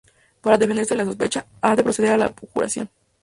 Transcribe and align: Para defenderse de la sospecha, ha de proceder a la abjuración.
Para 0.41 0.57
defenderse 0.57 0.95
de 0.95 1.03
la 1.03 1.05
sospecha, 1.05 1.45
ha 1.61 1.75
de 1.75 1.83
proceder 1.83 2.09
a 2.13 2.17
la 2.17 2.25
abjuración. 2.25 2.89